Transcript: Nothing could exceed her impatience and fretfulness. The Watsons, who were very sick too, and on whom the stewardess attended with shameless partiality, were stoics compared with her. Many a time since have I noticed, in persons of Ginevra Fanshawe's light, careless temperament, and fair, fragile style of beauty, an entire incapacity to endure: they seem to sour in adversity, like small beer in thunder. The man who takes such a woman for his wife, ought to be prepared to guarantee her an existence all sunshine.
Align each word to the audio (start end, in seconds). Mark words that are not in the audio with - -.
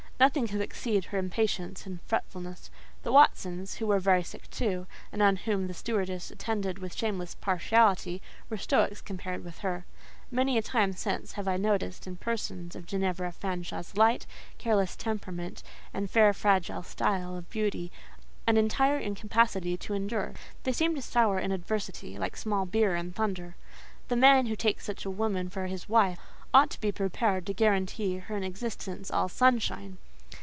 Nothing 0.21 0.45
could 0.47 0.61
exceed 0.61 1.05
her 1.05 1.17
impatience 1.17 1.87
and 1.87 1.99
fretfulness. 2.03 2.69
The 3.01 3.11
Watsons, 3.11 3.77
who 3.77 3.87
were 3.87 3.99
very 3.99 4.21
sick 4.21 4.47
too, 4.51 4.85
and 5.11 5.19
on 5.19 5.35
whom 5.35 5.65
the 5.65 5.73
stewardess 5.73 6.29
attended 6.29 6.77
with 6.77 6.93
shameless 6.95 7.33
partiality, 7.33 8.21
were 8.47 8.57
stoics 8.59 9.01
compared 9.01 9.43
with 9.43 9.57
her. 9.61 9.83
Many 10.29 10.59
a 10.59 10.61
time 10.61 10.93
since 10.93 11.31
have 11.31 11.47
I 11.47 11.57
noticed, 11.57 12.05
in 12.05 12.17
persons 12.17 12.75
of 12.75 12.85
Ginevra 12.85 13.31
Fanshawe's 13.31 13.97
light, 13.97 14.27
careless 14.59 14.95
temperament, 14.95 15.63
and 15.91 16.07
fair, 16.07 16.33
fragile 16.33 16.83
style 16.83 17.35
of 17.35 17.49
beauty, 17.49 17.91
an 18.45 18.57
entire 18.57 18.99
incapacity 18.99 19.75
to 19.77 19.95
endure: 19.95 20.35
they 20.65 20.71
seem 20.71 20.93
to 20.93 21.01
sour 21.01 21.39
in 21.39 21.51
adversity, 21.51 22.19
like 22.19 22.37
small 22.37 22.67
beer 22.67 22.95
in 22.95 23.11
thunder. 23.11 23.55
The 24.07 24.15
man 24.17 24.45
who 24.45 24.55
takes 24.55 24.85
such 24.85 25.03
a 25.03 25.09
woman 25.09 25.49
for 25.49 25.65
his 25.65 25.89
wife, 25.89 26.19
ought 26.53 26.69
to 26.69 26.79
be 26.79 26.91
prepared 26.91 27.47
to 27.47 27.53
guarantee 27.53 28.17
her 28.19 28.35
an 28.37 28.43
existence 28.43 29.09
all 29.09 29.27
sunshine. 29.27 29.97